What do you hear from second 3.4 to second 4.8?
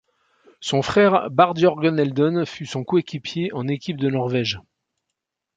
en équipe de Norvège.